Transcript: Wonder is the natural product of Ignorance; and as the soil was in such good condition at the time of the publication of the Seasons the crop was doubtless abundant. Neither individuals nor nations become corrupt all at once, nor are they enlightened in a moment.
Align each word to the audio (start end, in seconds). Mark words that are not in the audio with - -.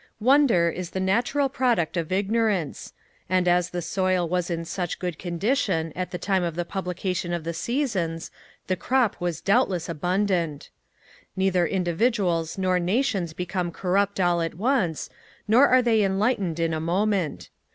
Wonder 0.19 0.67
is 0.71 0.89
the 0.89 0.99
natural 0.99 1.47
product 1.47 1.95
of 1.95 2.11
Ignorance; 2.11 2.91
and 3.29 3.47
as 3.47 3.69
the 3.69 3.83
soil 3.83 4.27
was 4.27 4.49
in 4.49 4.65
such 4.65 4.97
good 4.97 5.19
condition 5.19 5.93
at 5.95 6.09
the 6.09 6.17
time 6.17 6.41
of 6.43 6.55
the 6.55 6.65
publication 6.65 7.33
of 7.33 7.43
the 7.43 7.53
Seasons 7.53 8.31
the 8.65 8.75
crop 8.75 9.15
was 9.21 9.41
doubtless 9.41 9.87
abundant. 9.87 10.71
Neither 11.35 11.67
individuals 11.67 12.57
nor 12.57 12.79
nations 12.79 13.33
become 13.33 13.69
corrupt 13.71 14.19
all 14.19 14.41
at 14.41 14.55
once, 14.55 15.07
nor 15.47 15.67
are 15.67 15.83
they 15.83 16.01
enlightened 16.03 16.59
in 16.59 16.73
a 16.73 16.79
moment. 16.81 17.49